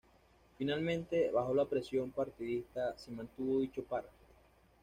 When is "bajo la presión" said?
1.29-2.09